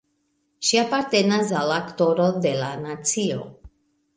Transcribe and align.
Ŝi 0.69 0.79
apartenas 0.83 1.53
al 1.61 1.73
Aktoro 1.75 2.31
de 2.47 2.55
la 2.63 2.71
nacio. 2.87 3.39